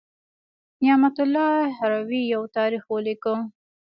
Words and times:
نعمت 0.83 1.15
الله 1.25 1.57
هروي 1.77 2.21
یو 2.33 2.43
تاریخ 2.57 2.83
ولیکه. 2.93 3.35